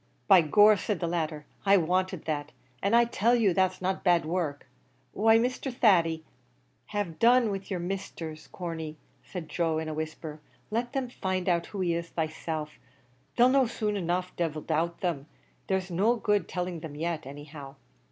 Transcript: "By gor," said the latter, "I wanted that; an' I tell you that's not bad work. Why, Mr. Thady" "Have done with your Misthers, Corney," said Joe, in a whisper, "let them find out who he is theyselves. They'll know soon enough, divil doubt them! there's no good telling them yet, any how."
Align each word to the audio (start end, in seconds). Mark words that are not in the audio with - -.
"By 0.27 0.41
gor," 0.41 0.77
said 0.77 0.99
the 0.99 1.05
latter, 1.07 1.45
"I 1.63 1.77
wanted 1.77 2.25
that; 2.25 2.51
an' 2.81 2.95
I 2.95 3.05
tell 3.05 3.35
you 3.35 3.53
that's 3.53 3.83
not 3.83 4.03
bad 4.03 4.25
work. 4.25 4.65
Why, 5.13 5.37
Mr. 5.37 5.71
Thady" 5.71 6.23
"Have 6.87 7.19
done 7.19 7.51
with 7.51 7.69
your 7.69 7.79
Misthers, 7.79 8.47
Corney," 8.47 8.97
said 9.23 9.47
Joe, 9.47 9.77
in 9.77 9.87
a 9.87 9.93
whisper, 9.93 10.41
"let 10.71 10.93
them 10.93 11.07
find 11.07 11.47
out 11.47 11.67
who 11.67 11.81
he 11.81 11.93
is 11.93 12.09
theyselves. 12.09 12.71
They'll 13.35 13.49
know 13.49 13.67
soon 13.67 13.95
enough, 13.95 14.35
divil 14.35 14.63
doubt 14.63 15.01
them! 15.01 15.27
there's 15.67 15.91
no 15.91 16.15
good 16.15 16.47
telling 16.47 16.79
them 16.79 16.95
yet, 16.95 17.27
any 17.27 17.43
how." 17.43 17.75